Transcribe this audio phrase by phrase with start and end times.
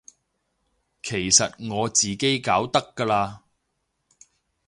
[1.03, 3.41] 其實我自己搞得㗎喇